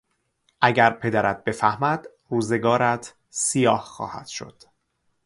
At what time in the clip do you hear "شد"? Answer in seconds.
4.27-4.61